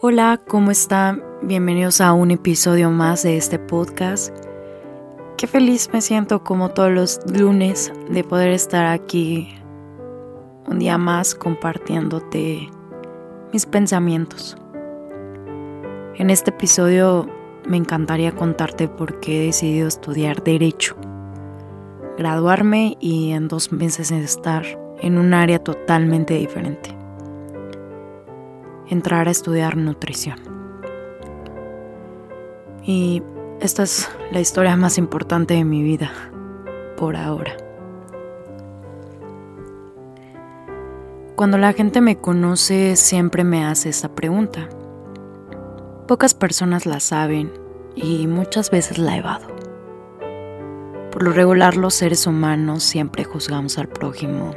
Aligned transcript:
Hola, 0.00 0.40
¿cómo 0.46 0.70
están? 0.70 1.24
Bienvenidos 1.42 2.00
a 2.00 2.12
un 2.12 2.30
episodio 2.30 2.88
más 2.88 3.24
de 3.24 3.36
este 3.36 3.58
podcast. 3.58 4.32
Qué 5.36 5.48
feliz 5.48 5.90
me 5.92 6.00
siento 6.02 6.44
como 6.44 6.68
todos 6.68 6.92
los 6.92 7.20
lunes 7.36 7.92
de 8.08 8.22
poder 8.22 8.50
estar 8.50 8.86
aquí 8.86 9.56
un 10.68 10.78
día 10.78 10.98
más 10.98 11.34
compartiéndote 11.34 12.70
mis 13.52 13.66
pensamientos. 13.66 14.56
En 16.14 16.30
este 16.30 16.50
episodio 16.50 17.28
me 17.66 17.76
encantaría 17.76 18.30
contarte 18.30 18.86
por 18.86 19.18
qué 19.18 19.42
he 19.42 19.46
decidido 19.46 19.88
estudiar 19.88 20.44
derecho, 20.44 20.94
graduarme 22.16 22.96
y 23.00 23.32
en 23.32 23.48
dos 23.48 23.72
meses 23.72 24.12
estar 24.12 24.64
en 25.00 25.18
un 25.18 25.34
área 25.34 25.58
totalmente 25.58 26.34
diferente. 26.34 26.97
Entrar 28.88 29.28
a 29.28 29.30
estudiar 29.30 29.76
nutrición. 29.76 30.38
Y 32.82 33.22
esta 33.60 33.82
es 33.82 34.08
la 34.32 34.40
historia 34.40 34.76
más 34.76 34.98
importante 34.98 35.54
de 35.54 35.64
mi 35.64 35.82
vida, 35.82 36.10
por 36.96 37.16
ahora. 37.16 37.56
Cuando 41.36 41.56
la 41.56 41.72
gente 41.72 42.00
me 42.00 42.16
conoce 42.16 42.96
siempre 42.96 43.44
me 43.44 43.64
hace 43.64 43.90
esta 43.90 44.08
pregunta. 44.08 44.68
Pocas 46.08 46.34
personas 46.34 46.84
la 46.84 46.98
saben 46.98 47.52
y 47.94 48.26
muchas 48.26 48.70
veces 48.70 48.98
la 48.98 49.16
evado. 49.16 49.46
Por 51.12 51.22
lo 51.22 51.32
regular 51.32 51.76
los 51.76 51.94
seres 51.94 52.26
humanos 52.26 52.82
siempre 52.82 53.24
juzgamos 53.24 53.78
al 53.78 53.88
prójimo 53.88 54.52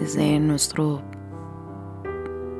desde 0.00 0.40
nuestro, 0.40 1.02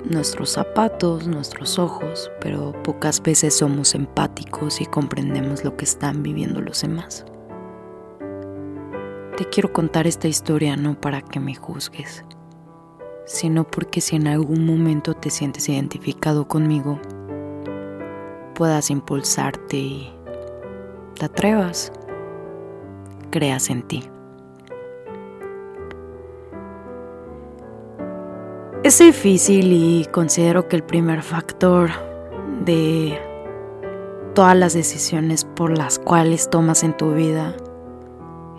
nuestros 0.04 0.50
zapatos, 0.50 1.26
nuestros 1.26 1.78
ojos, 1.78 2.30
pero 2.40 2.72
pocas 2.82 3.22
veces 3.22 3.56
somos 3.56 3.94
empáticos 3.94 4.80
y 4.80 4.86
comprendemos 4.86 5.64
lo 5.64 5.76
que 5.76 5.84
están 5.84 6.22
viviendo 6.22 6.60
los 6.60 6.82
demás. 6.82 7.24
Te 9.36 9.46
quiero 9.46 9.72
contar 9.72 10.06
esta 10.06 10.28
historia 10.28 10.76
no 10.76 11.00
para 11.00 11.22
que 11.22 11.40
me 11.40 11.54
juzgues, 11.54 12.24
sino 13.24 13.64
porque 13.64 14.00
si 14.00 14.16
en 14.16 14.28
algún 14.28 14.66
momento 14.66 15.14
te 15.14 15.30
sientes 15.30 15.68
identificado 15.68 16.46
conmigo, 16.46 17.00
puedas 18.54 18.90
impulsarte 18.90 19.76
y 19.76 20.14
te 21.18 21.24
atrevas, 21.26 21.92
creas 23.30 23.70
en 23.70 23.82
ti. 23.82 24.11
Es 28.84 28.98
difícil 28.98 29.72
y 29.72 30.06
considero 30.06 30.66
que 30.66 30.74
el 30.74 30.82
primer 30.82 31.22
factor 31.22 31.90
de 32.64 33.16
todas 34.34 34.56
las 34.56 34.74
decisiones 34.74 35.44
por 35.44 35.78
las 35.78 36.00
cuales 36.00 36.50
tomas 36.50 36.82
en 36.82 36.96
tu 36.96 37.12
vida 37.12 37.54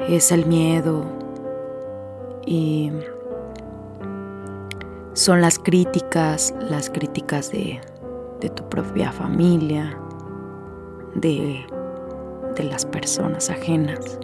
es 0.07 0.31
el 0.31 0.45
miedo 0.45 1.03
y 2.45 2.89
son 5.11 5.41
las 5.41 5.59
críticas, 5.59 6.55
las 6.69 6.89
críticas 6.89 7.51
de, 7.51 7.81
tu 8.55 8.69
propia 8.69 9.11
familia, 9.11 9.97
de 11.15 11.65
las 12.63 12.85
personas 12.85 13.49
ajenas. 13.49 14.19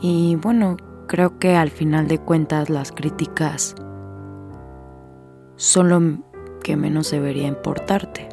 Y 0.00 0.36
bueno, 0.36 0.76
creo 1.08 1.40
que 1.40 1.56
al 1.56 1.70
final 1.70 2.06
de 2.06 2.18
cuentas 2.18 2.70
las 2.70 2.92
críticas 2.92 3.74
son 5.56 5.88
lo 5.88 6.60
que 6.62 6.76
menos 6.76 7.10
debería 7.10 7.46
importarte. 7.46 8.28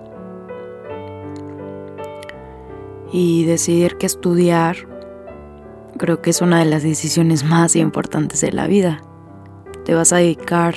Y 3.11 3.45
decidir 3.45 3.97
qué 3.97 4.05
estudiar 4.05 4.75
creo 5.97 6.21
que 6.21 6.29
es 6.29 6.41
una 6.41 6.59
de 6.59 6.65
las 6.65 6.83
decisiones 6.83 7.43
más 7.43 7.75
importantes 7.75 8.41
de 8.41 8.51
la 8.51 8.67
vida. 8.67 9.01
Te 9.85 9.93
vas 9.93 10.13
a 10.13 10.17
dedicar 10.17 10.75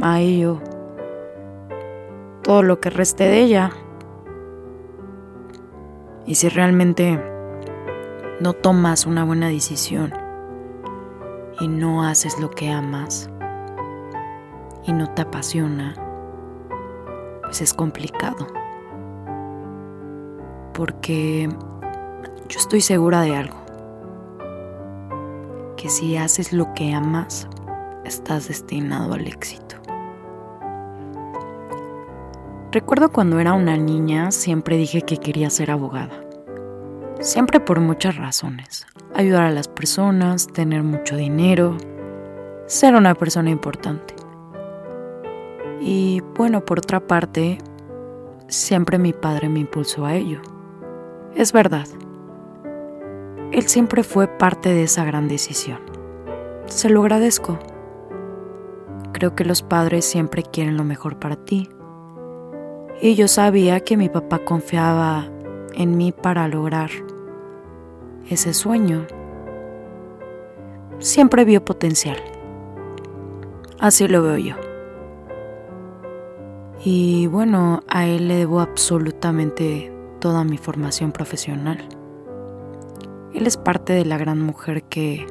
a 0.00 0.20
ello 0.20 0.60
todo 2.42 2.62
lo 2.62 2.80
que 2.80 2.90
reste 2.90 3.24
de 3.24 3.42
ella. 3.42 3.70
Y 6.26 6.36
si 6.36 6.48
realmente 6.48 7.20
no 8.40 8.52
tomas 8.52 9.06
una 9.06 9.24
buena 9.24 9.48
decisión 9.48 10.12
y 11.60 11.68
no 11.68 12.04
haces 12.04 12.38
lo 12.40 12.50
que 12.50 12.70
amas, 12.70 13.28
y 14.84 14.92
no 14.92 15.10
te 15.10 15.22
apasiona, 15.22 15.94
pues 17.42 17.60
es 17.60 17.74
complicado. 17.74 18.46
Porque 20.74 21.48
yo 22.48 22.58
estoy 22.58 22.80
segura 22.80 23.22
de 23.22 23.36
algo. 23.36 23.56
Que 25.76 25.88
si 25.88 26.16
haces 26.16 26.52
lo 26.52 26.72
que 26.74 26.92
amas, 26.92 27.48
estás 28.04 28.48
destinado 28.48 29.14
al 29.14 29.26
éxito. 29.26 29.76
Recuerdo 32.72 33.12
cuando 33.12 33.38
era 33.38 33.52
una 33.52 33.76
niña, 33.76 34.30
siempre 34.30 34.78
dije 34.78 35.02
que 35.02 35.18
quería 35.18 35.50
ser 35.50 35.70
abogada. 35.70 36.24
Siempre 37.20 37.60
por 37.60 37.80
muchas 37.80 38.16
razones. 38.16 38.86
Ayudar 39.14 39.42
a 39.44 39.50
las 39.50 39.68
personas, 39.68 40.46
tener 40.46 40.82
mucho 40.82 41.16
dinero, 41.16 41.76
ser 42.66 42.94
una 42.94 43.14
persona 43.14 43.50
importante. 43.50 44.11
Y 45.84 46.20
bueno, 46.36 46.64
por 46.64 46.78
otra 46.78 47.00
parte, 47.00 47.58
siempre 48.46 48.98
mi 48.98 49.12
padre 49.12 49.48
me 49.48 49.58
impulsó 49.58 50.06
a 50.06 50.14
ello. 50.14 50.40
Es 51.34 51.52
verdad. 51.52 51.88
Él 53.50 53.66
siempre 53.66 54.04
fue 54.04 54.28
parte 54.28 54.68
de 54.68 54.84
esa 54.84 55.04
gran 55.04 55.26
decisión. 55.26 55.80
Se 56.66 56.88
lo 56.88 57.00
agradezco. 57.02 57.58
Creo 59.12 59.34
que 59.34 59.44
los 59.44 59.62
padres 59.62 60.04
siempre 60.04 60.44
quieren 60.44 60.76
lo 60.76 60.84
mejor 60.84 61.18
para 61.18 61.34
ti. 61.34 61.68
Y 63.00 63.16
yo 63.16 63.26
sabía 63.26 63.80
que 63.80 63.96
mi 63.96 64.08
papá 64.08 64.38
confiaba 64.38 65.26
en 65.74 65.96
mí 65.96 66.12
para 66.12 66.46
lograr 66.46 66.90
ese 68.30 68.54
sueño. 68.54 69.04
Siempre 71.00 71.44
vio 71.44 71.64
potencial. 71.64 72.18
Así 73.80 74.06
lo 74.06 74.22
veo 74.22 74.38
yo. 74.38 74.71
Y 76.84 77.28
bueno, 77.28 77.84
a 77.86 78.06
él 78.06 78.26
le 78.26 78.34
debo 78.34 78.60
absolutamente 78.60 79.92
toda 80.18 80.42
mi 80.42 80.58
formación 80.58 81.12
profesional. 81.12 81.78
Él 83.32 83.46
es 83.46 83.56
parte 83.56 83.92
de 83.92 84.04
la 84.04 84.18
gran 84.18 84.42
mujer 84.42 84.82
que 84.84 85.24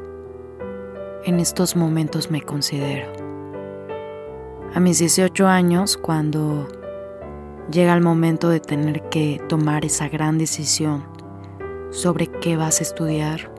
en 1.25 1.39
estos 1.41 1.75
momentos 1.75 2.31
me 2.31 2.41
considero. 2.41 3.11
A 4.73 4.79
mis 4.79 4.99
18 4.99 5.45
años, 5.45 5.97
cuando 5.97 6.69
llega 7.69 7.93
el 7.93 8.01
momento 8.01 8.47
de 8.47 8.61
tener 8.61 9.01
que 9.09 9.41
tomar 9.49 9.83
esa 9.83 10.07
gran 10.07 10.37
decisión 10.37 11.03
sobre 11.89 12.27
qué 12.27 12.55
vas 12.55 12.79
a 12.79 12.83
estudiar, 12.83 13.53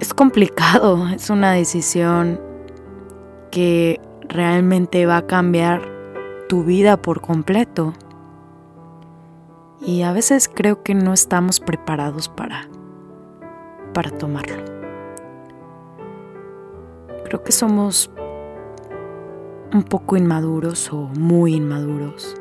es 0.00 0.12
complicado, 0.12 1.08
es 1.14 1.30
una 1.30 1.52
decisión 1.52 2.40
que 3.52 4.00
realmente 4.28 5.06
va 5.06 5.18
a 5.18 5.26
cambiar 5.28 5.97
tu 6.48 6.64
vida 6.64 6.96
por 7.00 7.20
completo. 7.20 7.92
Y 9.80 10.02
a 10.02 10.12
veces 10.12 10.50
creo 10.52 10.82
que 10.82 10.94
no 10.94 11.12
estamos 11.12 11.60
preparados 11.60 12.28
para, 12.28 12.68
para 13.94 14.10
tomarlo. 14.10 14.64
Creo 17.24 17.44
que 17.44 17.52
somos 17.52 18.10
un 19.72 19.82
poco 19.82 20.16
inmaduros 20.16 20.92
o 20.92 20.96
muy 21.18 21.54
inmaduros 21.54 22.34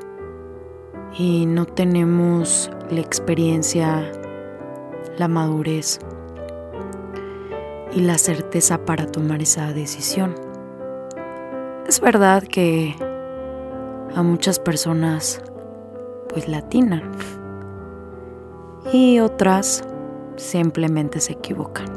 y 1.17 1.45
no 1.45 1.65
tenemos 1.65 2.71
la 2.89 3.01
experiencia, 3.01 4.11
la 5.17 5.27
madurez 5.27 5.99
y 7.91 8.01
la 8.01 8.17
certeza 8.17 8.85
para 8.85 9.07
tomar 9.07 9.41
esa 9.41 9.73
decisión. 9.73 10.35
Es 11.87 11.99
verdad 11.99 12.43
que 12.43 12.95
a 14.15 14.23
muchas 14.23 14.59
personas 14.59 15.41
pues 16.29 16.47
latinan 16.47 17.03
y 18.91 19.19
otras 19.19 19.83
simplemente 20.35 21.19
se 21.19 21.33
equivocan. 21.33 21.87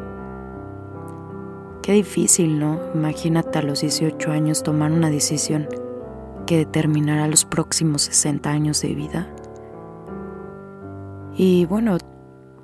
Qué 1.82 1.92
difícil, 1.92 2.58
¿no? 2.58 2.78
Imagínate 2.94 3.58
a 3.58 3.62
los 3.62 3.80
18 3.80 4.30
años 4.30 4.62
tomar 4.62 4.92
una 4.92 5.10
decisión 5.10 5.68
que 6.46 6.58
determinará 6.58 7.26
los 7.26 7.44
próximos 7.44 8.02
60 8.02 8.50
años 8.50 8.82
de 8.82 8.94
vida. 8.94 9.28
Y 11.36 11.64
bueno, 11.66 11.96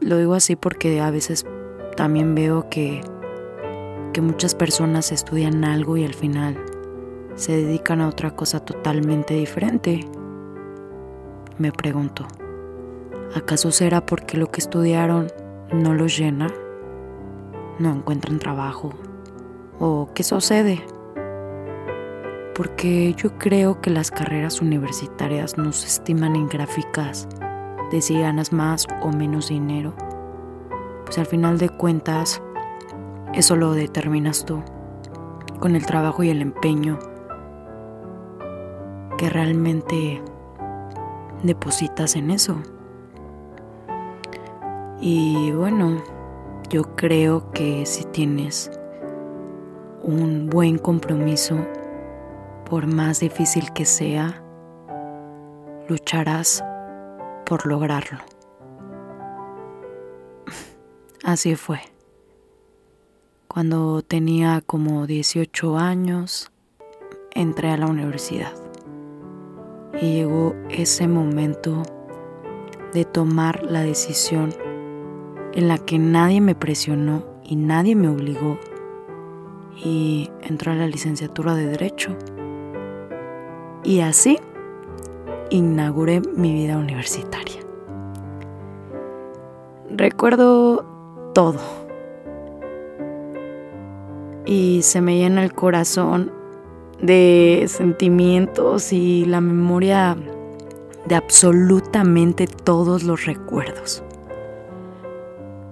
lo 0.00 0.18
digo 0.18 0.34
así 0.34 0.56
porque 0.56 1.00
a 1.00 1.10
veces 1.10 1.46
también 1.96 2.34
veo 2.34 2.68
que, 2.68 3.00
que 4.12 4.20
muchas 4.20 4.54
personas 4.54 5.12
estudian 5.12 5.64
algo 5.64 5.96
y 5.96 6.04
al 6.04 6.14
final 6.14 6.56
se 7.36 7.52
dedican 7.52 8.00
a 8.00 8.08
otra 8.08 8.30
cosa 8.30 8.60
totalmente 8.60 9.34
diferente. 9.34 10.08
Me 11.58 11.70
pregunto, 11.70 12.26
¿acaso 13.34 13.70
será 13.70 14.04
porque 14.04 14.38
lo 14.38 14.50
que 14.50 14.60
estudiaron 14.60 15.28
no 15.72 15.94
los 15.94 16.18
llena? 16.18 16.48
¿No 17.78 17.92
encuentran 17.92 18.38
trabajo? 18.38 18.94
¿O 19.78 20.08
qué 20.14 20.22
sucede? 20.22 20.82
Porque 22.54 23.14
yo 23.14 23.36
creo 23.36 23.82
que 23.82 23.90
las 23.90 24.10
carreras 24.10 24.62
universitarias 24.62 25.58
no 25.58 25.72
se 25.72 25.88
estiman 25.88 26.36
en 26.36 26.48
gráficas 26.48 27.28
de 27.90 28.00
si 28.00 28.18
ganas 28.18 28.50
más 28.50 28.86
o 29.02 29.12
menos 29.12 29.50
dinero. 29.50 29.94
Pues 31.04 31.18
al 31.18 31.26
final 31.26 31.58
de 31.58 31.68
cuentas, 31.68 32.40
eso 33.34 33.56
lo 33.56 33.72
determinas 33.72 34.46
tú, 34.46 34.62
con 35.60 35.76
el 35.76 35.84
trabajo 35.84 36.22
y 36.22 36.30
el 36.30 36.40
empeño 36.40 36.98
que 39.16 39.28
realmente 39.30 40.22
depositas 41.42 42.16
en 42.16 42.30
eso. 42.30 42.56
Y 45.00 45.52
bueno, 45.52 46.02
yo 46.68 46.96
creo 46.96 47.50
que 47.52 47.86
si 47.86 48.04
tienes 48.04 48.70
un 50.02 50.48
buen 50.48 50.78
compromiso, 50.78 51.56
por 52.68 52.86
más 52.86 53.20
difícil 53.20 53.72
que 53.72 53.84
sea, 53.84 54.42
lucharás 55.88 56.64
por 57.44 57.66
lograrlo. 57.66 58.18
Así 61.24 61.54
fue. 61.56 61.80
Cuando 63.48 64.02
tenía 64.02 64.60
como 64.60 65.06
18 65.06 65.78
años, 65.78 66.50
entré 67.30 67.70
a 67.70 67.76
la 67.76 67.86
universidad 67.86 68.65
y 70.00 70.14
llegó 70.14 70.54
ese 70.68 71.08
momento 71.08 71.82
de 72.92 73.04
tomar 73.04 73.62
la 73.62 73.82
decisión 73.82 74.54
en 75.52 75.68
la 75.68 75.78
que 75.78 75.98
nadie 75.98 76.40
me 76.40 76.54
presionó 76.54 77.24
y 77.42 77.56
nadie 77.56 77.94
me 77.94 78.08
obligó 78.08 78.58
y 79.76 80.30
entró 80.42 80.72
a 80.72 80.74
la 80.74 80.86
licenciatura 80.86 81.54
de 81.54 81.66
Derecho. 81.66 82.16
Y 83.84 84.00
así 84.00 84.38
inauguré 85.50 86.20
mi 86.20 86.52
vida 86.52 86.76
universitaria. 86.76 87.60
Recuerdo 89.90 90.84
todo. 91.34 91.60
Y 94.44 94.82
se 94.82 95.00
me 95.00 95.18
llena 95.18 95.42
el 95.42 95.52
corazón 95.52 96.32
de 97.00 97.64
sentimientos 97.68 98.92
y 98.92 99.24
la 99.24 99.40
memoria 99.40 100.16
de 101.06 101.14
absolutamente 101.14 102.46
todos 102.46 103.02
los 103.04 103.26
recuerdos. 103.26 104.02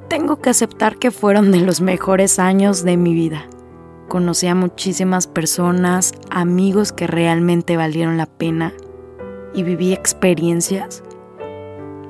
Tengo 0.08 0.36
que 0.36 0.50
aceptar 0.50 0.96
que 0.96 1.10
fueron 1.10 1.50
de 1.50 1.60
los 1.60 1.80
mejores 1.80 2.38
años 2.38 2.84
de 2.84 2.96
mi 2.96 3.14
vida. 3.14 3.48
Conocí 4.08 4.46
a 4.46 4.54
muchísimas 4.54 5.26
personas, 5.26 6.12
amigos 6.30 6.92
que 6.92 7.06
realmente 7.06 7.76
valieron 7.76 8.16
la 8.16 8.26
pena 8.26 8.72
y 9.54 9.62
viví 9.62 9.92
experiencias 9.92 11.02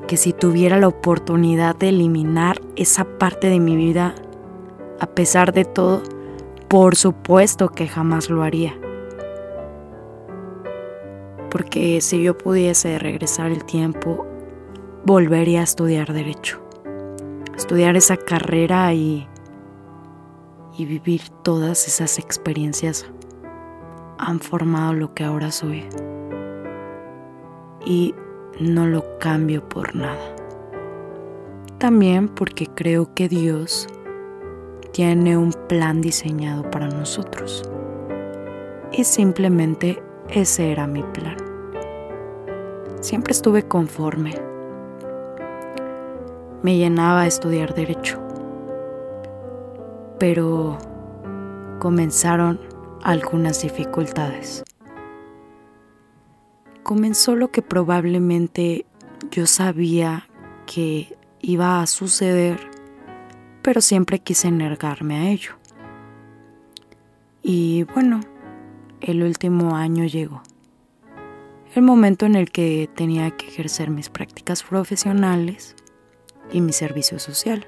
que 0.08 0.16
si 0.18 0.34
tuviera 0.34 0.78
la 0.78 0.88
oportunidad 0.88 1.76
de 1.76 1.88
eliminar 1.88 2.60
esa 2.76 3.04
parte 3.04 3.48
de 3.48 3.58
mi 3.58 3.74
vida, 3.74 4.14
a 5.00 5.06
pesar 5.06 5.54
de 5.54 5.64
todo, 5.64 6.02
por 6.68 6.96
supuesto 6.96 7.70
que 7.70 7.88
jamás 7.88 8.28
lo 8.28 8.42
haría 8.42 8.74
porque 11.54 12.00
si 12.00 12.20
yo 12.20 12.36
pudiese 12.36 12.98
regresar 12.98 13.52
el 13.52 13.64
tiempo, 13.64 14.26
volvería 15.04 15.60
a 15.60 15.62
estudiar 15.62 16.12
derecho, 16.12 16.60
estudiar 17.56 17.94
esa 17.94 18.16
carrera 18.16 18.92
y, 18.92 19.28
y 20.76 20.84
vivir 20.84 21.20
todas 21.44 21.86
esas 21.86 22.18
experiencias 22.18 23.06
han 24.18 24.40
formado 24.40 24.94
lo 24.94 25.14
que 25.14 25.22
ahora 25.22 25.52
soy. 25.52 25.84
Y 27.86 28.16
no 28.58 28.88
lo 28.88 29.04
cambio 29.20 29.68
por 29.68 29.94
nada. 29.94 30.34
También 31.78 32.26
porque 32.26 32.66
creo 32.66 33.14
que 33.14 33.28
Dios 33.28 33.86
tiene 34.90 35.36
un 35.36 35.52
plan 35.68 36.00
diseñado 36.00 36.68
para 36.72 36.88
nosotros. 36.88 37.62
Y 38.90 39.04
simplemente 39.04 40.02
ese 40.28 40.72
era 40.72 40.86
mi 40.86 41.02
plan. 41.02 41.36
Siempre 43.00 43.32
estuve 43.32 43.62
conforme. 43.68 44.34
Me 46.62 46.76
llenaba 46.78 47.26
estudiar 47.26 47.74
derecho. 47.74 48.20
Pero 50.18 50.78
comenzaron 51.78 52.60
algunas 53.02 53.60
dificultades. 53.60 54.64
Comenzó 56.82 57.36
lo 57.36 57.50
que 57.50 57.60
probablemente 57.60 58.86
yo 59.30 59.46
sabía 59.46 60.28
que 60.66 61.16
iba 61.40 61.82
a 61.82 61.86
suceder, 61.86 62.58
pero 63.62 63.80
siempre 63.80 64.18
quise 64.18 64.50
negarme 64.50 65.16
a 65.16 65.30
ello. 65.30 65.52
Y 67.42 67.84
bueno, 67.94 68.20
el 69.06 69.22
último 69.22 69.76
año 69.76 70.04
llegó. 70.04 70.42
El 71.74 71.82
momento 71.82 72.24
en 72.24 72.36
el 72.36 72.50
que 72.50 72.88
tenía 72.94 73.30
que 73.32 73.48
ejercer 73.48 73.90
mis 73.90 74.08
prácticas 74.08 74.62
profesionales 74.62 75.76
y 76.52 76.60
mi 76.60 76.72
servicio 76.72 77.18
social. 77.18 77.66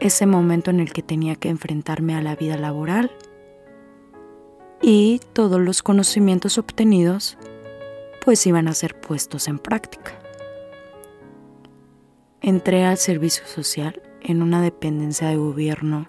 Ese 0.00 0.26
momento 0.26 0.70
en 0.70 0.80
el 0.80 0.92
que 0.92 1.02
tenía 1.02 1.36
que 1.36 1.48
enfrentarme 1.48 2.16
a 2.16 2.22
la 2.22 2.34
vida 2.34 2.56
laboral 2.56 3.12
y 4.80 5.20
todos 5.32 5.60
los 5.60 5.82
conocimientos 5.82 6.58
obtenidos 6.58 7.38
pues 8.24 8.44
iban 8.46 8.66
a 8.66 8.74
ser 8.74 9.00
puestos 9.00 9.46
en 9.46 9.60
práctica. 9.60 10.18
Entré 12.40 12.84
al 12.84 12.96
servicio 12.96 13.46
social 13.46 14.02
en 14.22 14.42
una 14.42 14.60
dependencia 14.60 15.28
de 15.28 15.36
gobierno 15.36 16.06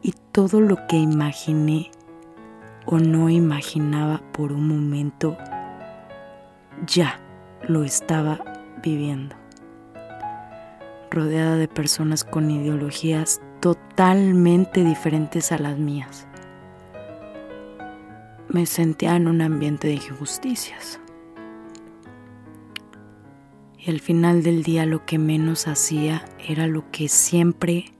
y 0.00 0.14
todo 0.32 0.60
lo 0.60 0.88
que 0.88 0.96
imaginé 0.96 1.92
o 2.86 2.98
no 2.98 3.28
imaginaba 3.30 4.20
por 4.32 4.52
un 4.52 4.68
momento, 4.68 5.36
ya 6.86 7.20
lo 7.68 7.84
estaba 7.84 8.40
viviendo. 8.82 9.36
Rodeada 11.10 11.56
de 11.56 11.68
personas 11.68 12.24
con 12.24 12.50
ideologías 12.50 13.40
totalmente 13.60 14.82
diferentes 14.82 15.52
a 15.52 15.58
las 15.58 15.78
mías. 15.78 16.26
Me 18.48 18.66
sentía 18.66 19.16
en 19.16 19.28
un 19.28 19.40
ambiente 19.40 19.88
de 19.88 19.94
injusticias. 19.94 20.98
Y 23.78 23.90
al 23.90 24.00
final 24.00 24.42
del 24.42 24.62
día 24.62 24.86
lo 24.86 25.04
que 25.04 25.18
menos 25.18 25.66
hacía 25.66 26.24
era 26.38 26.66
lo 26.66 26.90
que 26.90 27.08
siempre 27.08 27.92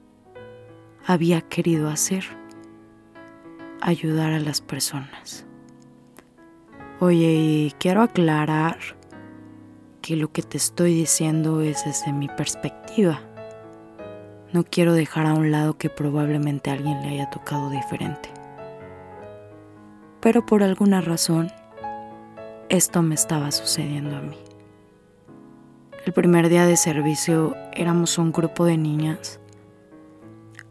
había 1.05 1.41
querido 1.41 1.89
hacer 1.89 2.23
ayudar 3.83 4.31
a 4.31 4.39
las 4.39 4.61
personas. 4.61 5.45
Oye, 6.99 7.73
quiero 7.79 8.01
aclarar 8.01 8.77
que 10.01 10.15
lo 10.15 10.31
que 10.31 10.41
te 10.41 10.57
estoy 10.57 10.93
diciendo 10.93 11.61
es 11.61 11.85
desde 11.85 12.13
mi 12.13 12.27
perspectiva. 12.29 13.21
No 14.53 14.63
quiero 14.63 14.93
dejar 14.93 15.25
a 15.25 15.33
un 15.33 15.51
lado 15.51 15.77
que 15.77 15.89
probablemente 15.89 16.71
alguien 16.71 17.01
le 17.01 17.09
haya 17.09 17.29
tocado 17.29 17.69
diferente. 17.69 18.29
Pero 20.21 20.45
por 20.45 20.63
alguna 20.63 21.01
razón, 21.01 21.51
esto 22.69 23.01
me 23.01 23.15
estaba 23.15 23.51
sucediendo 23.51 24.15
a 24.15 24.21
mí. 24.21 24.37
El 26.05 26.13
primer 26.13 26.47
día 26.49 26.65
de 26.65 26.77
servicio 26.77 27.55
éramos 27.73 28.17
un 28.17 28.31
grupo 28.31 28.65
de 28.65 28.77
niñas 28.77 29.41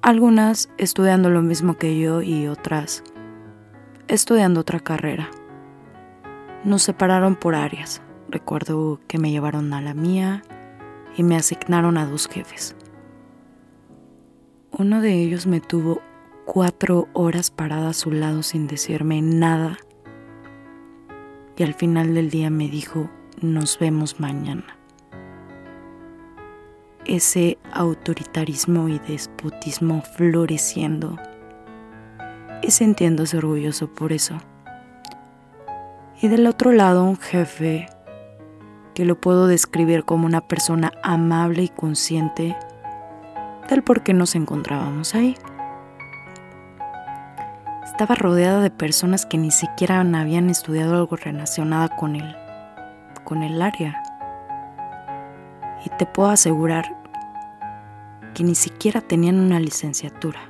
algunas 0.03 0.69
estudiando 0.79 1.31
lo 1.31 1.43
mismo 1.43 1.79
que 1.79 1.97
yo 1.99 2.23
y 2.23 2.49
otras 2.49 3.05
estudiando 4.09 4.61
otra 4.61 4.81
carrera. 4.81 5.31
Nos 6.65 6.83
separaron 6.83 7.37
por 7.37 7.55
áreas. 7.55 8.03
Recuerdo 8.29 9.01
que 9.07 9.19
me 9.19 9.31
llevaron 9.31 9.73
a 9.73 9.81
la 9.81 9.95
mía 9.95 10.43
y 11.17 11.23
me 11.23 11.37
asignaron 11.37 11.97
a 11.99 12.07
dos 12.07 12.27
jefes. 12.27 12.75
Uno 14.73 15.01
de 15.01 15.15
ellos 15.15 15.47
me 15.47 15.61
tuvo 15.61 16.03
cuatro 16.47 17.09
horas 17.13 17.51
parada 17.51 17.91
a 17.91 17.95
su 17.95 18.11
lado 18.11 18.43
sin 18.43 18.67
decirme 18.67 19.23
nada 19.23 19.79
y 21.57 21.63
al 21.63 21.75
final 21.75 22.15
del 22.15 22.31
día 22.31 22.51
me 22.51 22.69
dijo, 22.69 23.09
nos 23.41 23.79
vemos 23.79 24.19
mañana 24.19 24.82
ese 27.07 27.59
autoritarismo 27.73 28.89
y 28.89 28.99
despotismo 29.01 30.03
floreciendo 30.03 31.17
y 32.63 32.71
sintiéndose 32.71 33.39
orgulloso 33.39 33.89
por 33.89 34.13
eso. 34.13 34.39
Y 36.21 36.29
del 36.29 36.47
otro 36.47 36.73
lado 36.73 37.05
un 37.05 37.19
jefe 37.19 37.87
que 38.95 39.05
lo 39.05 39.21
puedo 39.21 39.47
describir 39.47 40.05
como 40.05 40.27
una 40.27 40.43
persona 40.43 40.93
amable 41.03 41.65
y 41.65 41.69
consciente 41.69 42.57
del 43.69 43.83
por 43.83 44.03
qué 44.03 44.15
nos 44.15 44.35
encontrábamos 44.35 45.15
ahí. 45.15 45.37
Estaba 47.85 48.15
rodeada 48.15 48.61
de 48.61 48.71
personas 48.71 49.27
que 49.27 49.39
ni 49.39 49.51
siquiera 49.51 50.01
habían 50.01 50.51
estudiado 50.51 50.97
algo 50.97 51.17
relacionado 51.17 51.89
con 51.97 52.17
él, 52.17 52.37
con 53.25 53.43
el 53.43 53.61
área. 53.61 54.03
Y 55.85 55.91
te 55.99 56.07
puedo 56.07 56.31
asegurar 56.31 56.97
que 58.35 58.45
ni 58.45 58.55
siquiera 58.55 59.01
tenían 59.01 59.39
una 59.39 59.61
licenciatura. 59.61 60.41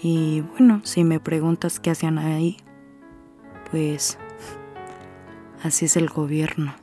Y 0.00 0.42
bueno, 0.42 0.80
si 0.84 1.04
me 1.04 1.20
preguntas 1.20 1.80
qué 1.80 1.90
hacían 1.90 2.18
ahí, 2.18 2.58
pues 3.70 4.18
así 5.62 5.86
es 5.86 5.96
el 5.96 6.08
gobierno. 6.08 6.74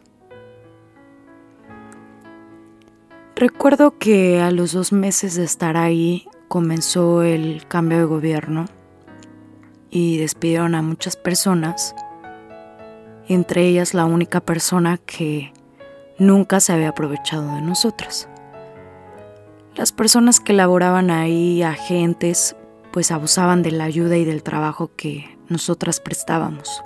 Recuerdo 3.35 3.97
que 3.97 4.41
a 4.41 4.51
los 4.51 4.71
dos 4.71 4.91
meses 4.91 5.35
de 5.35 5.43
estar 5.43 5.75
ahí 5.77 6.25
comenzó 6.47 7.21
el 7.21 7.65
cambio 7.67 7.97
de 7.97 8.05
gobierno 8.05 8.65
y 9.89 10.17
despidieron 10.17 10.75
a 10.75 10.81
muchas 10.81 11.17
personas, 11.17 11.95
entre 13.27 13.67
ellas 13.67 13.93
la 13.93 14.05
única 14.05 14.39
persona 14.39 14.97
que 14.97 15.51
nunca 16.17 16.59
se 16.59 16.73
había 16.73 16.89
aprovechado 16.89 17.55
de 17.55 17.61
nosotras. 17.61 18.27
Las 19.75 19.91
personas 19.91 20.39
que 20.39 20.53
laboraban 20.53 21.11
ahí, 21.11 21.61
agentes, 21.61 22.55
pues 22.91 23.11
abusaban 23.11 23.61
de 23.61 23.71
la 23.71 23.83
ayuda 23.83 24.15
y 24.15 24.23
del 24.23 24.41
trabajo 24.41 24.91
que 24.95 25.37
nosotras 25.49 25.99
prestábamos. 25.99 26.81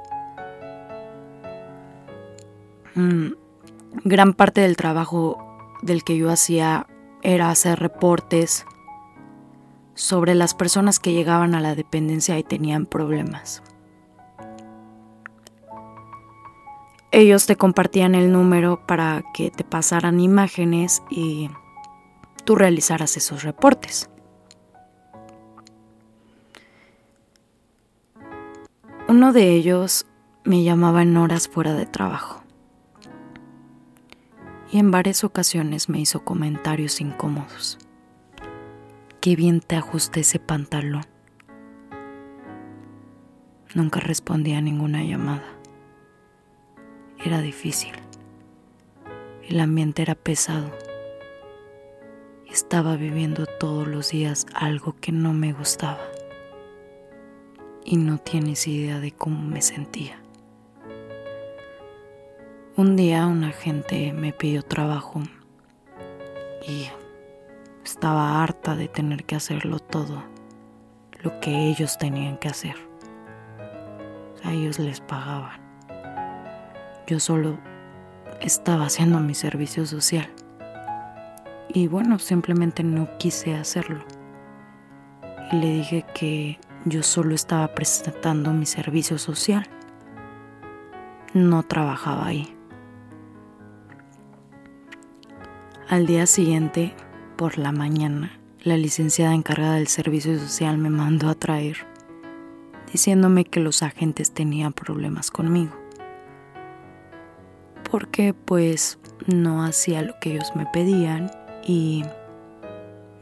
Mm, 2.96 3.34
gran 4.04 4.34
parte 4.34 4.62
del 4.62 4.76
trabajo 4.76 5.38
del 5.84 6.04
que 6.04 6.18
yo 6.18 6.30
hacía 6.32 6.88
era 7.22 7.52
hacer 7.52 7.80
reportes 7.80 8.66
sobre 9.94 10.34
las 10.34 10.56
personas 10.56 11.00
que 11.00 11.14
llegaban 11.14 11.54
a 11.56 11.60
la 11.60 11.76
dependencia 11.76 12.40
y 12.40 12.44
tenían 12.44 12.86
problemas. 12.86 13.62
Ellos 17.12 17.48
te 17.48 17.56
compartían 17.56 18.14
el 18.14 18.32
número 18.32 18.86
para 18.86 19.24
que 19.34 19.50
te 19.50 19.64
pasaran 19.64 20.20
imágenes 20.20 21.02
y 21.10 21.50
tú 22.46 22.56
realizaras 22.56 23.18
esos 23.18 23.44
reportes. 23.44 24.10
Uno 29.08 29.34
de 29.34 29.54
ellos 29.54 30.06
me 30.44 30.64
llamaba 30.64 31.02
en 31.02 31.18
horas 31.18 31.48
fuera 31.48 31.74
de 31.74 31.88
trabajo 31.88 32.44
y 34.72 34.78
en 34.78 34.92
varias 34.92 35.24
ocasiones 35.24 35.90
me 35.90 36.00
hizo 36.00 36.24
comentarios 36.24 37.02
incómodos. 37.02 37.80
Qué 39.20 39.36
bien 39.36 39.62
te 39.62 39.76
ajusta 39.76 40.20
ese 40.20 40.40
pantalón. 40.40 41.06
Nunca 43.74 44.00
respondía 44.00 44.60
a 44.60 44.62
ninguna 44.62 45.04
llamada. 45.04 45.59
Era 47.24 47.42
difícil. 47.42 47.94
El 49.48 49.60
ambiente 49.60 50.02
era 50.02 50.16
pesado 50.16 50.72
estaba 52.52 52.96
viviendo 52.96 53.46
todos 53.46 53.88
los 53.88 54.10
días 54.10 54.46
algo 54.54 54.96
que 55.00 55.12
no 55.12 55.34
me 55.34 55.54
gustaba. 55.54 56.02
Y 57.86 57.98
no 57.98 58.18
tienes 58.18 58.68
idea 58.68 59.00
de 59.00 59.12
cómo 59.12 59.42
me 59.42 59.62
sentía. 59.62 60.20
Un 62.76 62.96
día 62.96 63.28
un 63.28 63.44
agente 63.44 64.14
me 64.14 64.34
pidió 64.34 64.64
trabajo 64.64 65.22
y 66.68 66.88
estaba 67.84 68.42
harta 68.42 68.76
de 68.76 68.88
tener 68.88 69.26
que 69.26 69.36
hacerlo 69.36 69.80
todo, 69.80 70.24
lo 71.22 71.40
que 71.40 71.68
ellos 71.68 71.98
tenían 71.98 72.38
que 72.38 72.48
hacer. 72.48 72.76
A 74.44 74.54
ellos 74.54 74.80
les 74.80 75.02
pagaban. 75.02 75.69
Yo 77.10 77.20
solo 77.20 77.58
estaba 78.40 78.86
haciendo 78.86 79.20
mi 79.20 79.34
servicio 79.34 79.88
social 79.88 80.30
y 81.74 81.88
bueno, 81.88 82.20
simplemente 82.20 82.84
no 82.84 83.10
quise 83.18 83.56
hacerlo. 83.56 84.04
Y 85.52 85.56
le 85.56 85.74
dije 85.74 86.06
que 86.14 86.60
yo 86.86 87.02
solo 87.02 87.34
estaba 87.34 87.74
presentando 87.74 88.54
mi 88.54 88.68
servicio 88.68 89.18
social. 89.18 89.68
No 91.34 91.64
trabajaba 91.64 92.28
ahí. 92.28 92.56
Al 95.88 96.06
día 96.06 96.28
siguiente, 96.28 96.94
por 97.38 97.58
la 97.58 97.72
mañana, 97.72 98.40
la 98.62 98.78
licenciada 98.78 99.34
encargada 99.34 99.78
del 99.78 99.88
servicio 99.88 100.38
social 100.38 100.78
me 100.78 100.92
mandó 100.92 101.30
a 101.30 101.34
traer, 101.34 101.88
diciéndome 102.92 103.46
que 103.46 103.62
los 103.62 103.82
agentes 103.82 104.32
tenían 104.32 104.74
problemas 104.74 105.32
conmigo. 105.32 105.79
Porque 107.92 108.34
pues 108.34 109.00
no 109.26 109.64
hacía 109.64 110.02
lo 110.02 110.20
que 110.20 110.34
ellos 110.34 110.56
me 110.56 110.66
pedían 110.68 111.32
y 111.64 112.04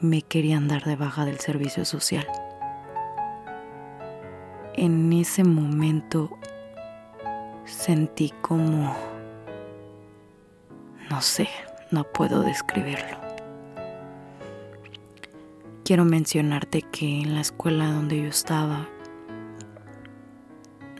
me 0.01 0.21
querían 0.21 0.67
dar 0.67 0.83
de 0.83 0.95
baja 0.95 1.25
del 1.25 1.39
servicio 1.39 1.85
social. 1.85 2.27
En 4.73 5.11
ese 5.13 5.43
momento 5.43 6.37
sentí 7.65 8.33
como... 8.41 8.95
no 11.09 11.21
sé, 11.21 11.49
no 11.91 12.03
puedo 12.03 12.41
describirlo. 12.41 13.17
Quiero 15.83 16.03
mencionarte 16.03 16.81
que 16.81 17.21
en 17.21 17.33
la 17.33 17.41
escuela 17.41 17.91
donde 17.91 18.21
yo 18.21 18.27
estaba 18.27 18.89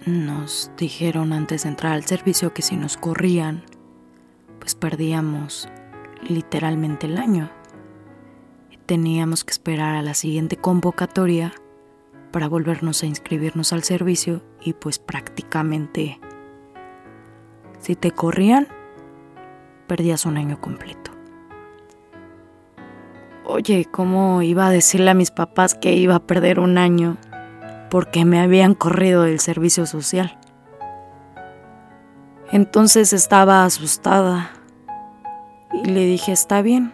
nos 0.08 0.72
dijeron 0.78 1.34
antes 1.34 1.64
de 1.64 1.70
entrar 1.70 1.94
al 1.94 2.06
servicio 2.06 2.54
que 2.54 2.62
si 2.62 2.78
nos 2.78 2.98
corrían, 2.98 3.64
pues 4.60 4.74
perdíamos 4.74 5.70
literalmente 6.22 7.08
el 7.08 7.18
año. 7.18 7.52
Teníamos 8.86 9.44
que 9.44 9.52
esperar 9.52 9.96
a 9.96 10.02
la 10.02 10.14
siguiente 10.14 10.56
convocatoria 10.58 11.54
para 12.32 12.48
volvernos 12.48 13.04
a 13.04 13.06
inscribirnos 13.06 13.74
al 13.74 13.84
servicio 13.84 14.44
y 14.62 14.74
pues 14.74 14.98
prácticamente 14.98 16.20
si 17.80 17.96
te 17.96 18.12
corrían, 18.12 18.68
perdías 19.88 20.26
un 20.26 20.38
año 20.38 20.60
completo. 20.60 21.12
Oye, 23.46 23.86
¿cómo 23.90 24.42
iba 24.42 24.68
a 24.68 24.72
decirle 24.72 25.12
a 25.12 25.14
mis 25.14 25.32
papás 25.32 25.76
que 25.76 25.94
iba 25.94 26.16
a 26.16 26.28
perder 26.28 26.60
un 26.60 26.78
año 26.78 27.18
porque 27.90 28.26
me 28.26 28.40
habían 28.40 28.74
corrido 28.74 29.24
del 29.24 29.40
servicio 29.40 29.86
social? 29.86 30.38
Entonces 32.52 33.12
estaba 33.12 33.66
asustada 33.66 34.52
y 35.74 35.86
le 35.86 36.06
dije, 36.06 36.32
está 36.32 36.62
bien. 36.62 36.92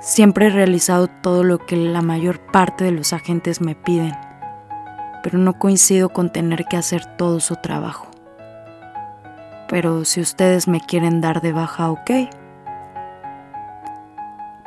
Siempre 0.00 0.46
he 0.46 0.50
realizado 0.50 1.08
todo 1.08 1.42
lo 1.42 1.58
que 1.66 1.76
la 1.76 2.02
mayor 2.02 2.38
parte 2.52 2.84
de 2.84 2.92
los 2.92 3.12
agentes 3.12 3.60
me 3.60 3.74
piden, 3.74 4.14
pero 5.24 5.38
no 5.38 5.58
coincido 5.58 6.10
con 6.10 6.30
tener 6.30 6.66
que 6.66 6.76
hacer 6.76 7.04
todo 7.16 7.40
su 7.40 7.56
trabajo. 7.56 8.06
Pero 9.68 10.04
si 10.04 10.20
ustedes 10.20 10.68
me 10.68 10.80
quieren 10.80 11.20
dar 11.20 11.40
de 11.42 11.52
baja, 11.52 11.90
ok. 11.90 12.10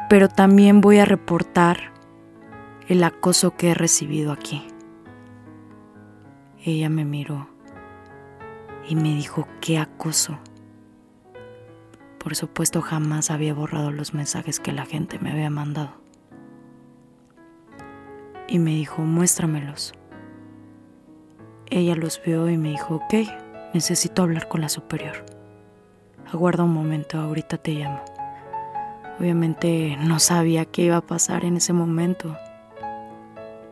Pero 0.09 0.27
también 0.27 0.81
voy 0.81 0.99
a 0.99 1.05
reportar 1.05 1.91
el 2.89 3.03
acoso 3.03 3.55
que 3.55 3.71
he 3.71 3.73
recibido 3.73 4.33
aquí. 4.33 4.70
Ella 6.63 6.89
me 6.89 7.05
miró 7.05 7.47
y 8.87 8.95
me 8.95 9.15
dijo, 9.15 9.47
¿qué 9.61 9.79
acoso? 9.79 10.37
Por 12.19 12.35
supuesto 12.35 12.83
jamás 12.83 13.31
había 13.31 13.55
borrado 13.55 13.89
los 13.89 14.13
mensajes 14.13 14.59
que 14.59 14.71
la 14.71 14.85
gente 14.85 15.17
me 15.17 15.31
había 15.31 15.49
mandado. 15.49 15.93
Y 18.47 18.59
me 18.59 18.71
dijo, 18.71 19.01
muéstramelos. 19.01 19.93
Ella 21.71 21.95
los 21.95 22.21
vio 22.23 22.47
y 22.47 22.57
me 22.57 22.69
dijo, 22.69 22.97
ok, 22.97 23.13
necesito 23.73 24.21
hablar 24.21 24.47
con 24.47 24.61
la 24.61 24.69
superior. 24.69 25.25
Aguarda 26.31 26.63
un 26.63 26.75
momento, 26.75 27.19
ahorita 27.19 27.57
te 27.57 27.71
llamo. 27.71 28.03
Obviamente 29.19 29.97
no 29.99 30.19
sabía 30.19 30.65
qué 30.65 30.83
iba 30.83 30.97
a 30.97 31.07
pasar 31.07 31.43
en 31.43 31.57
ese 31.57 31.73
momento. 31.73 32.37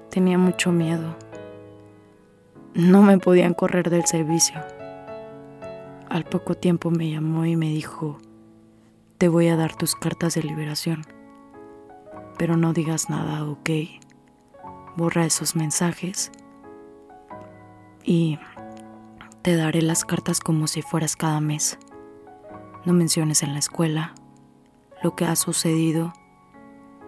Tenía 0.10 0.39
mucho 0.39 0.72
miedo. 0.72 1.28
No 2.73 3.01
me 3.01 3.17
podían 3.17 3.53
correr 3.53 3.89
del 3.89 4.05
servicio. 4.05 4.59
Al 6.09 6.23
poco 6.25 6.55
tiempo 6.55 6.91
me 6.91 7.09
llamó 7.09 7.45
y 7.45 7.55
me 7.55 7.69
dijo, 7.69 8.17
te 9.17 9.27
voy 9.27 9.47
a 9.47 9.55
dar 9.55 9.75
tus 9.75 9.95
cartas 9.95 10.35
de 10.35 10.43
liberación. 10.43 11.05
Pero 12.38 12.57
no 12.57 12.73
digas 12.73 13.09
nada, 13.09 13.43
¿ok? 13.43 13.69
borra 14.99 15.25
esos 15.25 15.55
mensajes 15.55 16.29
y 18.03 18.38
te 19.41 19.55
daré 19.55 19.81
las 19.81 20.03
cartas 20.03 20.41
como 20.41 20.67
si 20.67 20.81
fueras 20.81 21.15
cada 21.15 21.39
mes. 21.39 21.79
No 22.85 22.93
menciones 22.93 23.41
en 23.43 23.53
la 23.53 23.59
escuela 23.59 24.13
lo 25.01 25.15
que 25.15 25.25
ha 25.25 25.35
sucedido 25.38 26.13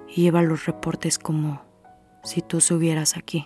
y 0.07 0.23
lleva 0.23 0.41
los 0.41 0.65
reportes 0.65 1.19
como 1.19 1.61
si 2.23 2.41
tú 2.41 2.61
subieras 2.61 3.17
aquí. 3.17 3.45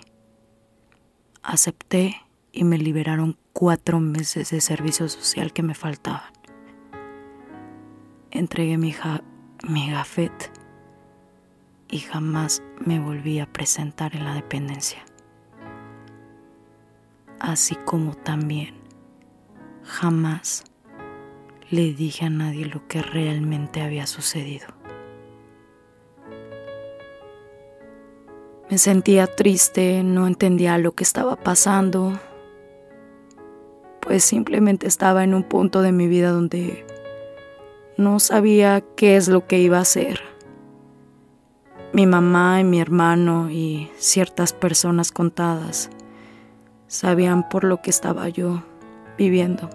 Acepté 1.48 2.16
y 2.52 2.64
me 2.64 2.80
liberaron 2.80 3.38
cuatro 3.54 4.00
meses 4.00 4.50
de 4.50 4.62
servicio 4.62 5.08
social 5.08 5.54
que 5.54 5.62
me 5.62 5.76
faltaban. 5.76 6.34
Entregué 8.32 8.80
mi, 8.80 8.96
mi 9.70 9.92
gafet 9.92 10.52
y 11.88 12.00
jamás 12.00 12.64
me 12.84 13.00
volví 13.00 13.40
a 13.40 13.46
presentar 13.46 14.16
en 14.16 14.26
la 14.26 14.34
dependencia. 14.34 15.06
Así 17.40 17.76
como 17.76 18.16
también 18.16 18.74
jamás 19.84 20.64
le 21.70 21.94
dije 21.94 22.26
a 22.26 22.32
nadie 22.32 22.66
lo 22.66 22.88
que 22.88 23.04
realmente 23.04 23.84
había 23.84 24.08
sucedido. 24.08 24.75
Me 28.70 28.80
sentía 28.80 29.28
triste, 29.28 30.02
no 30.04 30.26
entendía 30.26 30.78
lo 30.80 30.94
que 30.94 31.04
estaba 31.04 31.36
pasando, 31.36 32.20
pues 34.00 34.24
simplemente 34.24 34.88
estaba 34.88 35.24
en 35.24 35.34
un 35.34 35.44
punto 35.44 35.82
de 35.82 35.92
mi 35.92 36.08
vida 36.08 36.32
donde 36.32 36.86
no 37.98 38.20
sabía 38.20 38.82
qué 38.96 39.18
es 39.18 39.28
lo 39.28 39.46
que 39.46 39.60
iba 39.60 39.78
a 39.78 39.82
hacer. 39.82 40.22
Mi 41.94 42.08
mamá 42.08 42.60
y 42.60 42.64
mi 42.64 42.82
hermano 42.82 43.50
y 43.50 43.90
ciertas 43.98 44.52
personas 44.52 45.12
contadas 45.12 45.90
sabían 46.88 47.48
por 47.50 47.64
lo 47.64 47.82
que 47.82 47.90
estaba 47.90 48.30
yo 48.30 48.64
viviendo. 49.18 49.70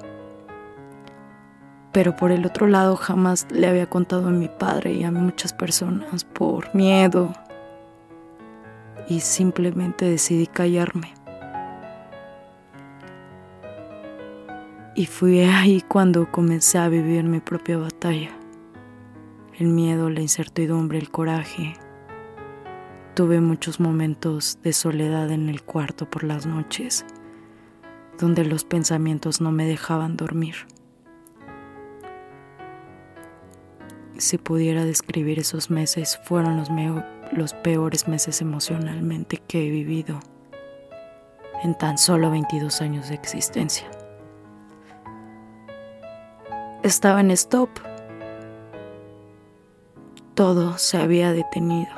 Pero 1.93 2.15
por 2.15 2.31
el 2.31 2.45
otro 2.45 2.67
lado 2.67 2.97
jamás 2.97 3.47
le 3.51 3.67
había 3.67 3.89
contado 3.89 4.29
a 4.29 4.33
mi 4.33 4.49
padre 4.49 4.93
y 4.93 5.05
a 5.05 5.11
muchas 5.11 5.53
personas 5.53 6.25
por 6.25 6.75
miedo. 6.75 7.33
Y 9.09 9.21
simplemente 9.21 10.05
decidí 10.09 10.47
callarme. 10.47 11.15
Y 14.95 15.07
fui 15.07 15.41
ahí 15.41 15.81
cuando 15.81 16.31
comencé 16.31 16.79
a 16.79 16.89
vivir 16.89 17.25
mi 17.25 17.41
propia 17.41 17.79
batalla. 17.79 18.31
El 19.59 19.69
miedo, 19.69 20.11
la 20.11 20.21
incertidumbre, 20.21 20.99
el 20.99 21.11
coraje. 21.11 21.75
Tuve 23.15 23.41
muchos 23.41 23.81
momentos 23.81 24.59
de 24.63 24.73
soledad 24.73 25.31
en 25.31 25.49
el 25.49 25.63
cuarto 25.63 26.09
por 26.09 26.25
las 26.25 26.47
noches, 26.47 27.05
donde 28.19 28.45
los 28.45 28.65
pensamientos 28.65 29.41
no 29.41 29.53
me 29.53 29.67
dejaban 29.67 30.17
dormir. 30.17 30.55
Si 34.19 34.37
pudiera 34.37 34.85
describir 34.85 35.39
esos 35.39 35.71
meses, 35.71 36.21
fueron 36.25 36.57
los, 36.59 36.69
los 37.33 37.55
peores 37.55 38.09
meses 38.09 38.41
emocionalmente 38.41 39.39
que 39.47 39.67
he 39.67 39.71
vivido 39.71 40.21
en 41.63 41.75
tan 41.75 41.99
solo 41.99 42.31
22 42.31 42.81
años 42.81 43.09
de 43.09 43.15
existencia. 43.15 43.89
Estaba 46.83 47.21
en 47.21 47.31
stop. 47.33 47.69
Todo 50.35 50.79
se 50.79 50.97
había 50.97 51.33
detenido. 51.33 51.93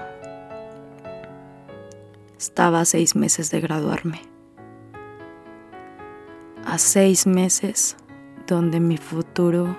Estaba 2.37 2.81
a 2.81 2.85
seis 2.85 3.15
meses 3.15 3.51
de 3.51 3.61
graduarme. 3.61 4.21
A 6.65 6.79
seis 6.79 7.27
meses 7.27 7.97
donde 8.49 8.81
mi 8.81 8.97
futuro 8.97 9.77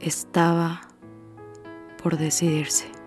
estaba 0.00 0.82
por 2.02 2.18
decidirse. 2.18 2.97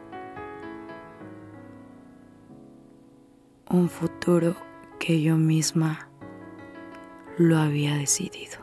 Un 3.74 3.88
futuro 3.88 4.58
que 5.00 5.22
yo 5.22 5.38
misma 5.38 6.10
lo 7.38 7.58
había 7.58 7.96
decidido. 7.96 8.61